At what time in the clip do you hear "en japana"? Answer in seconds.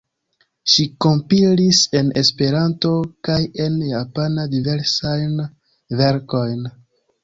3.69-4.51